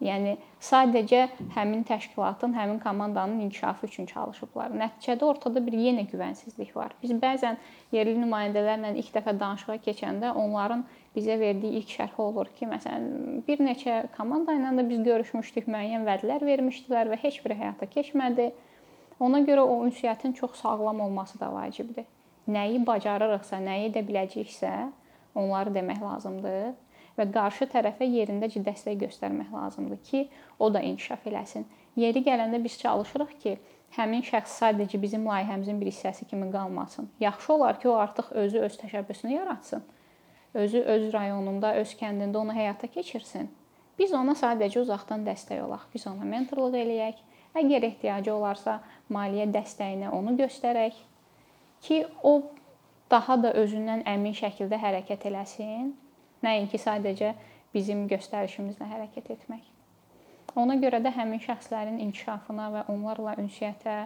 Yəni 0.03 0.35
sadəcə 0.63 1.21
həmin 1.55 1.85
təşkilatın, 1.87 2.55
həmin 2.57 2.79
komandanın 2.83 3.41
inkişafı 3.47 3.87
üçün 3.87 4.07
çalışıblar. 4.11 4.75
Nəticədə 4.81 5.25
ortada 5.25 5.63
bir 5.67 5.77
yenə 5.79 6.05
güvənsizlik 6.11 6.75
var. 6.77 6.97
Biz 7.03 7.13
bəzən 7.23 7.61
yerli 7.95 8.17
nümayəndələrlə 8.21 8.95
ilk 8.99 9.13
dəfə 9.15 9.37
danışığa 9.41 9.79
keçəndə 9.87 10.33
onların 10.45 10.83
bizə 11.17 11.39
verdiyi 11.41 11.83
ilk 11.83 11.93
şərhi 11.99 12.19
olur 12.23 12.51
ki, 12.57 12.67
məsələn, 12.73 13.45
bir 13.47 13.63
neçə 13.63 14.01
komanda 14.17 14.57
ilə 14.59 14.73
də 14.81 14.89
biz 14.89 15.05
görüşmüşdük, 15.07 15.69
müəyyən 15.71 16.09
vədlər 16.09 16.43
vermişdilər 16.51 17.13
və 17.13 17.21
heç 17.23 17.39
biri 17.45 17.61
həyata 17.63 17.91
keçmədi. 17.95 18.51
Ona 19.23 19.45
görə 19.47 19.63
o 19.63 19.79
ünsiyyətin 19.87 20.35
çox 20.35 20.59
sağlam 20.65 21.01
olması 21.01 21.39
da 21.41 21.53
vacibdir 21.55 22.09
nəyi 22.51 22.81
bacarırıqsa, 22.87 23.61
nəyi 23.63 23.91
edə 23.91 24.03
biləcəyiksə, 24.07 24.73
onları 25.39 25.75
demək 25.75 26.03
lazımdır 26.03 26.73
və 27.19 27.29
qarşı 27.33 27.69
tərəfə 27.73 28.07
yerindəcə 28.09 28.63
dəstək 28.67 28.99
göstərmək 29.05 29.53
lazımdır 29.53 30.03
ki, 30.09 30.27
o 30.59 30.73
da 30.75 30.81
inkişaf 30.81 31.27
eləsin. 31.31 31.67
Yeri 31.97 32.23
gələndə 32.25 32.63
biz 32.65 32.79
çalışırıq 32.81 33.33
ki, 33.43 33.57
həmin 33.97 34.25
şəxs 34.25 34.55
sadəcə 34.63 35.01
bizim 35.01 35.27
layihəmizin 35.29 35.81
bir 35.81 35.91
hissəsi 35.93 36.29
kimi 36.29 36.51
qalmasın. 36.53 37.11
Yaxşı 37.21 37.53
olar 37.53 37.81
ki, 37.81 37.89
o 37.89 37.97
artıq 38.01 38.33
özü 38.45 38.59
öz 38.69 38.79
təşəbbüsünü 38.85 39.33
yaratsın. 39.33 39.83
Özü 40.55 40.81
öz 40.95 41.13
rayonunda, 41.13 41.75
öz 41.81 41.93
kəndində 42.01 42.37
onu 42.37 42.57
həyata 42.57 42.89
keçirsin. 42.89 43.51
Biz 43.99 44.13
ona 44.17 44.33
sadəcə 44.37 44.81
uzaqdan 44.81 45.25
dəstək 45.27 45.61
olaq. 45.65 45.87
Biz 45.95 46.07
ona 46.07 46.25
mentorluq 46.29 46.77
eləyək. 46.81 47.21
Əgər 47.61 47.85
ehtiyacı 47.91 48.33
olarsa, 48.33 48.79
maliyyə 49.13 49.51
dəstəyini 49.53 50.09
onu 50.09 50.33
göstərək 50.41 50.97
ki, 51.85 52.07
o 52.23 52.41
daha 53.13 53.37
da 53.43 53.53
özündən 53.61 54.07
əmin 54.09 54.33
şəkildə 54.37 54.79
hərəkət 54.81 55.27
eləsin, 55.29 55.93
nəinki 56.43 56.81
sadəcə 56.81 57.35
bizim 57.75 58.07
göstərişimizlə 58.11 58.89
hərəkət 58.91 59.31
etmək. 59.37 59.63
Ona 60.59 60.77
görə 60.81 61.01
də 61.01 61.13
həmin 61.17 61.41
şəxslərin 61.41 62.01
inkişafına 62.05 62.69
və 62.75 62.83
onlarla 62.93 63.37
ünsiyyətə, 63.41 64.03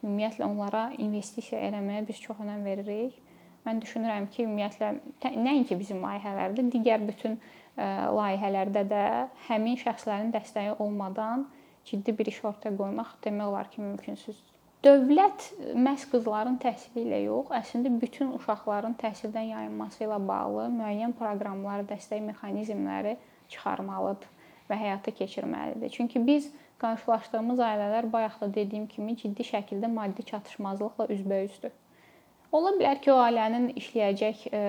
ümumiyyətlə 0.00 0.46
onlara 0.46 0.86
investisiya 0.96 1.60
eləməyə 1.68 2.06
biz 2.08 2.22
çox 2.24 2.40
önəm 2.40 2.64
veririk. 2.64 3.18
Mən 3.66 3.82
düşünürəm 3.82 4.30
ki, 4.32 4.46
ümumiyyətlə 4.46 4.94
nəinki 5.36 5.76
bizim 5.76 6.00
layihələrdə, 6.00 6.64
digər 6.72 7.02
bütün 7.04 7.36
layihələrdə 7.76 8.86
də 8.88 9.02
həmin 9.50 9.76
şəxslərin 9.82 10.32
dəstəyi 10.32 10.78
olmadan 10.78 11.44
ciddi 11.84 12.16
bir 12.16 12.32
iş 12.32 12.40
ortaya 12.48 12.72
qoymaq 12.76 13.18
demək 13.24 13.52
olar 13.52 13.68
ki, 13.70 13.82
mümkünsüzdür. 13.84 14.59
Dövlət 14.80 15.42
məhz 15.76 16.06
qızların 16.08 16.54
təhsili 16.62 17.02
ilə 17.04 17.18
yox, 17.26 17.50
əslində 17.52 17.90
bütün 18.00 18.30
uşaqların 18.38 18.94
təhsildən 19.02 19.50
yayınması 19.50 20.06
ilə 20.06 20.16
bağlı 20.30 20.70
müəyyən 20.72 21.12
proqramlar, 21.18 21.82
dəstək 21.90 22.22
mexanizmləri 22.30 23.12
çıxarmalıdır 23.52 24.30
və 24.70 24.78
həyata 24.80 25.12
keçirməlidir. 25.18 25.92
Çünki 25.92 26.22
biz 26.24 26.48
qarşılaşdığımız 26.80 27.60
ailələr 27.66 28.08
bayaq 28.12 28.40
da 28.40 28.48
dediyim 28.54 28.86
kimi 28.88 29.18
ciddi 29.20 29.44
şəkildə 29.50 29.92
maddi 29.92 30.24
çatışmazlıqla 30.32 31.10
üzbəüzdür. 31.12 31.76
Ola 32.50 32.72
bilər 32.74 32.98
ki, 32.98 33.12
o 33.14 33.18
ailənin 33.22 33.68
işləyəcək 33.78 34.40
ə, 34.50 34.60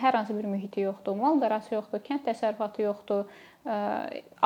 hər 0.00 0.16
hansı 0.16 0.32
bir 0.32 0.46
mühiti 0.48 0.86
yoxdur, 0.86 1.18
mal-qarası 1.20 1.74
yoxdur, 1.74 2.00
kənd 2.06 2.24
təsərrüfatı 2.24 2.86
yoxdur, 2.86 3.26
ə, 3.68 3.76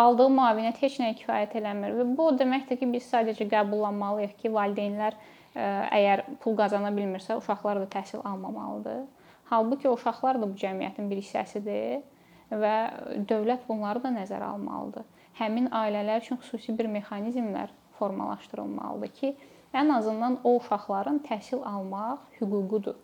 aldığı 0.03 0.27
müavinət 0.35 0.81
heç 0.83 0.97
nəyə 0.99 1.15
kifayət 1.21 1.55
eləmir 1.61 1.95
və 2.01 2.09
bu 2.19 2.27
o 2.33 2.35
deməkdir 2.35 2.81
ki, 2.81 2.89
biz 2.91 3.07
sadəcə 3.13 3.47
qəbullanmalıyıq 3.53 4.35
ki, 4.41 4.51
valideynlər 4.57 5.15
ə, 5.15 5.69
əgər 6.01 6.25
pul 6.43 6.59
qazana 6.59 6.91
bilmirsə, 6.97 7.39
uşaqlar 7.39 7.85
da 7.85 7.87
təhsil 7.95 8.27
almamalıdır. 8.27 9.07
Halbuki 9.53 9.93
uşaqlar 9.93 10.43
da 10.43 10.51
bu 10.51 10.59
cəmiyyətin 10.59 11.07
bir 11.13 11.23
hissəsidir 11.23 12.03
və 12.51 12.75
dövlət 13.31 13.69
bunları 13.71 14.03
da 14.03 14.17
nəzərə 14.19 14.51
almalıdır. 14.51 15.07
Həmin 15.39 15.71
ailələr 15.71 16.27
üçün 16.27 16.43
xüsusi 16.43 16.75
bir 16.79 16.91
mexanizmlər 16.91 17.71
formalaşdırılmalıdır 18.01 19.15
ki, 19.15 19.37
ən 19.75 19.91
azından 19.95 20.39
o 20.45 20.57
uşaqların 20.61 21.23
təhsil 21.29 21.65
almaq 21.67 22.23
hüququdur. 22.41 22.97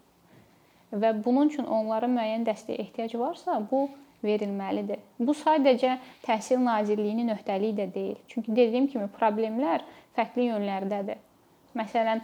Və 0.93 1.11
bunun 1.25 1.51
üçün 1.51 1.67
onlara 1.67 2.09
müəyyən 2.11 2.47
dəstəyə 2.47 2.81
ehtiyac 2.85 3.15
varsa, 3.19 3.59
bu 3.71 3.89
verilməlidir. 4.25 5.01
Bu 5.19 5.35
sadəcə 5.37 5.97
Təhsil 6.25 6.61
Nazirliyinin 6.65 7.33
öhdəliyi 7.35 7.77
də 7.77 7.87
deyil. 7.95 8.19
Çünki 8.29 8.57
dediyim 8.57 8.89
kimi 8.93 9.09
problemlər 9.17 9.85
fərqli 10.17 10.51
yönlərdədir. 10.51 11.21
Məsələn, 11.79 12.23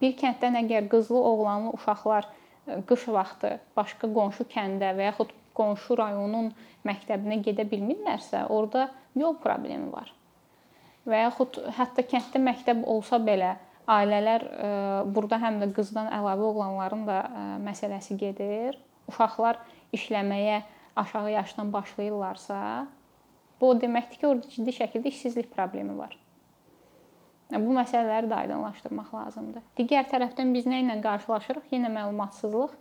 bir 0.00 0.16
kənddən 0.20 0.60
əgər 0.62 0.88
qızlı, 0.92 1.18
oğlanlı 1.18 1.72
uşaqlar 1.78 2.28
e, 2.28 2.80
qış 2.88 3.08
vaxtı 3.16 3.56
başqa 3.76 4.10
qonşu 4.14 4.46
kəndə 4.54 4.92
və 4.98 5.10
yaxud 5.10 5.32
qonşu 5.56 5.98
rayonun 5.98 6.52
məktəbinə 6.86 7.40
gedə 7.44 7.66
bilmirlərsə, 7.68 8.46
orada 8.48 8.90
yol 9.14 9.38
problemi 9.42 9.92
var. 9.92 10.12
və 11.02 11.24
yaxud 11.24 11.56
hətta 11.74 12.04
kənddə 12.06 12.38
məktəb 12.38 12.84
olsa 12.86 13.18
belə 13.18 13.56
ailələr 13.90 14.44
e, 14.46 14.70
burada 15.14 15.38
həm 15.42 15.60
də 15.62 15.70
qızdan 15.76 16.10
əlavə 16.14 16.48
oğlanların 16.50 17.06
da 17.08 17.18
e, 17.24 17.44
məsələsi 17.66 18.16
gedir. 18.20 18.78
Uşaqlar 19.10 19.58
işləməyə 19.96 20.62
aşağı 20.96 21.30
yaşdan 21.32 21.72
başlayırlarsa, 21.72 22.86
bu 23.60 23.70
o 23.70 23.78
deməkdir 23.80 24.20
ki, 24.20 24.26
orada 24.26 24.48
ciddi 24.48 24.74
şəkildə 24.76 25.10
işsizlik 25.10 25.50
problemi 25.54 25.96
var. 25.98 26.16
Bu 27.52 27.74
məsələləri 27.76 28.30
də 28.30 28.36
aydınlaşdırmaq 28.46 29.12
lazımdır. 29.12 29.64
Digər 29.76 30.06
tərəfdən 30.08 30.54
biz 30.54 30.66
nə 30.68 30.80
ilə 30.80 30.96
qarşılaşırıq? 31.04 31.68
Yenə 31.74 31.90
məlumatsızlıq. 31.92 32.72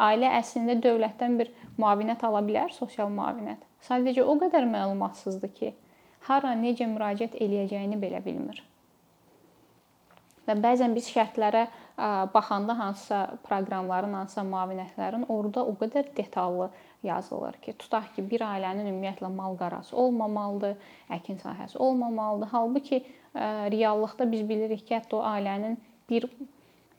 Ailə 0.00 0.30
əslində 0.38 0.76
dövlətdən 0.80 1.34
bir 1.40 1.50
müavinət 1.76 2.22
ala 2.24 2.40
bilər, 2.46 2.70
sosial 2.72 3.10
müavinət. 3.12 3.66
Sadəcə 3.84 4.22
o 4.22 4.38
qədər 4.40 4.68
məlumatsızdır 4.70 5.54
ki, 5.56 5.74
hara 6.28 6.54
necə 6.56 6.86
müraciət 6.88 7.36
eləyəcəyini 7.42 7.98
belə 8.00 8.22
bilmir. 8.24 8.62
Və 10.50 10.56
bəzən 10.58 10.96
biz 10.96 11.06
şərtlərə 11.14 11.68
baxanda 12.34 12.74
hansısa 12.74 13.38
proqramların, 13.46 14.16
hansısa 14.18 14.42
müavinətlərin 14.48 15.28
orada 15.30 15.62
o 15.62 15.76
qədər 15.78 16.08
detallı 16.16 16.70
yazılır 17.06 17.58
ki, 17.62 17.76
tutaq 17.78 18.08
ki, 18.16 18.24
bir 18.32 18.42
ailənin 18.42 18.88
ümumiyyətlə 18.90 19.30
mal 19.30 19.54
qarası 19.60 19.94
olmamalıdır, 19.96 20.74
əkin 21.14 21.38
sahəsi 21.44 21.78
olmamalıdır. 21.78 22.50
Halbuki 22.50 23.04
reallıqda 23.76 24.26
biz 24.32 24.42
bilirik 24.48 24.82
ki, 24.88 24.96
hətta 24.98 25.20
o 25.20 25.22
ailənin 25.22 25.78
bir 26.10 26.26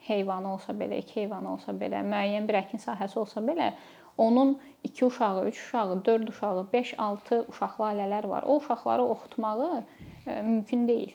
heyvanı 0.07 0.53
olsa 0.53 0.73
belə, 0.73 1.01
iki 1.03 1.19
heyvanı 1.19 1.51
olsa 1.57 1.75
belə, 1.75 2.05
müəyyən 2.07 2.47
bir 2.47 2.61
əkin 2.61 2.81
sahəsi 2.81 3.19
olsa 3.19 3.43
belə, 3.43 3.73
onun 4.17 4.55
2 4.83 5.05
uşağı, 5.05 5.47
3 5.47 5.59
uşağı, 5.65 6.05
4 6.05 6.29
uşağı, 6.29 6.67
5, 6.73 6.93
6 6.99 7.45
uşaqlı 7.49 7.85
ailələr 7.89 8.29
var. 8.29 8.47
O 8.47 8.55
uşaqları 8.61 9.03
oxutmağı 9.03 9.83
mümkün 10.25 10.87
deyil. 10.87 11.13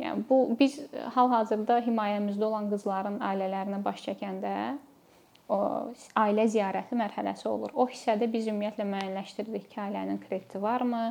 Yəni 0.00 0.26
bu 0.28 0.40
biz 0.58 0.76
hal-hazırda 1.14 1.78
himayəmizdə 1.86 2.44
olan 2.44 2.68
qızların 2.72 3.16
ailələrinə 3.24 3.78
baş 3.84 4.02
çəkəndə 4.10 4.52
o 5.48 5.58
ailə 6.18 6.44
ziyarəti 6.52 6.98
mərhələsi 6.98 7.46
olur. 7.48 7.72
O 7.74 7.86
hissədə 7.88 8.28
biz 8.32 8.50
ümumiyyətlə 8.50 8.84
müəyyənləşdiririk 8.90 9.70
ki, 9.70 9.80
ailənin 9.86 10.18
krediti 10.20 10.60
varmı, 10.62 11.04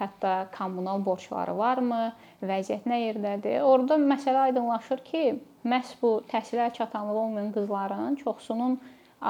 hətta 0.00 0.32
kommunal 0.56 1.04
borcları 1.06 1.54
varmı, 1.58 2.00
vəziyyət 2.42 2.88
nə 2.90 3.00
yerdədir. 3.04 3.60
Orda 3.62 4.00
məsələ 4.00 4.48
aydınlaşır 4.48 5.04
ki, 5.06 5.22
məhz 5.68 5.94
bu 6.02 6.16
təhsilə 6.32 6.72
çatanlığı 6.74 7.20
olmayan 7.20 7.54
qızların 7.54 8.18
çoxsunun 8.24 8.80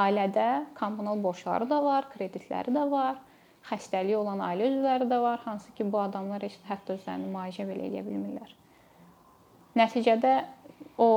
ailədə 0.04 0.48
kommunal 0.78 1.20
borcları 1.22 1.68
da 1.70 1.82
var, 1.84 2.08
kreditləri 2.14 2.72
də 2.74 2.88
var, 2.90 3.20
xəstəliyi 3.68 4.16
olan 4.16 4.40
ailə 4.48 4.72
üzvləri 4.72 5.12
də 5.12 5.20
var, 5.22 5.42
hansı 5.44 5.72
ki, 5.76 5.92
bu 5.92 6.00
adamlar 6.06 6.46
heç 6.46 6.56
hətta 6.70 6.96
özlərini 6.96 7.32
müalicə 7.34 7.68
belə 7.68 7.90
edə 7.90 8.06
bilmirlər. 8.06 8.60
Nəticədə 9.74 10.34
o 11.02 11.08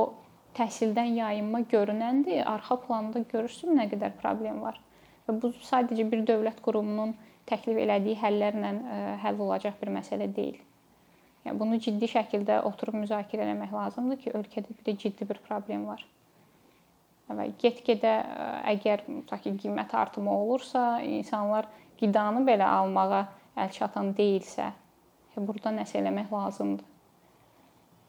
təhsildən 0.58 1.14
yayınma 1.20 1.62
görünəndir, 1.70 2.42
arxa 2.50 2.78
planda 2.82 3.22
görürsüz 3.32 3.70
nə 3.70 3.86
qədər 3.92 4.16
problem 4.22 4.62
var. 4.64 4.80
Və 5.28 5.36
bu 5.42 5.52
sadəcə 5.62 6.06
bir 6.10 6.24
dövlət 6.26 6.58
qurumunun 6.64 7.14
təklif 7.48 7.78
elədiyi 7.84 8.18
həllərlə 8.18 8.72
e, 8.74 8.98
həll 9.22 9.44
olacaq 9.46 9.78
bir 9.80 9.92
məsələ 9.94 10.28
deyil. 10.34 10.58
Yəni 11.44 11.60
bunu 11.60 11.78
ciddi 11.84 12.08
şəkildə 12.10 12.58
oturub 12.68 12.98
müzakirə 12.98 13.46
etmək 13.52 13.72
lazımdır 13.76 14.20
ki, 14.24 14.34
ölkədə 14.40 14.74
bir 14.74 14.84
də 14.88 14.96
ciddi 15.04 15.28
bir 15.28 15.40
problem 15.46 15.86
var. 15.88 16.02
Və 17.28 17.50
get-gedə 17.62 18.14
e, 18.24 18.50
əgər 18.74 19.06
tutaq 19.06 19.46
ki, 19.46 19.54
qiymət 19.62 19.94
artımı 20.02 20.34
olursa, 20.34 20.88
insanlar 21.04 21.70
qidanı 22.00 22.42
belə 22.48 22.66
almağa 22.80 23.24
əl 23.58 23.74
çatan 23.78 24.14
deyilsə, 24.18 24.72
burada 25.38 25.70
nəsə 25.70 26.00
eləmək 26.02 26.32
lazımdır. 26.34 26.97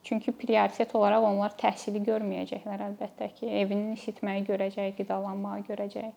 Çünki 0.04 0.32
prioritet 0.32 0.94
olaraq 0.94 1.26
onlar 1.28 1.52
təhsili 1.60 2.00
görməyəcəklər 2.06 2.86
əlbəttə 2.88 3.30
ki, 3.36 3.50
evinin 3.62 3.94
isitməyi 3.98 4.46
görəcək, 4.48 4.96
qidalanmağı 5.02 5.60
görəcək. 5.68 6.12